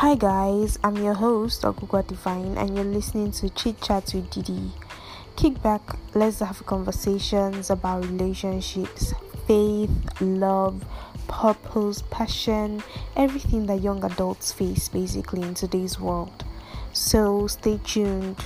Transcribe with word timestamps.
Hi 0.00 0.14
guys, 0.14 0.78
I'm 0.84 0.98
your 0.98 1.14
host 1.14 1.62
Ogugwa 1.62 2.06
Divine 2.06 2.58
and 2.58 2.76
you're 2.76 2.84
listening 2.84 3.30
to 3.32 3.48
Chit 3.48 3.80
Chat 3.80 4.12
with 4.12 4.28
Didi. 4.28 4.70
Kick 5.36 5.62
back, 5.62 5.80
let's 6.14 6.40
have 6.40 6.66
conversations 6.66 7.70
about 7.70 8.04
relationships, 8.04 9.14
faith, 9.46 9.88
love, 10.20 10.84
purpose, 11.28 12.02
passion, 12.10 12.82
everything 13.16 13.64
that 13.68 13.80
young 13.80 14.04
adults 14.04 14.52
face 14.52 14.90
basically 14.90 15.40
in 15.40 15.54
today's 15.54 15.98
world. 15.98 16.44
So 16.92 17.46
stay 17.46 17.80
tuned. 17.82 18.36